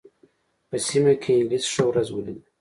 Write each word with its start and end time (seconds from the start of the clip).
په 0.69 0.77
سیمه 0.87 1.13
کې 1.21 1.31
انګلیس 1.35 1.65
ښه 1.73 1.83
ورځ 1.87 2.07
ولېده. 2.11 2.43